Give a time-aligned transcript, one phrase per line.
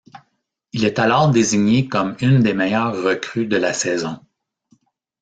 [0.73, 4.19] Il est alors désigné comme une des meilleures recrues de la saison.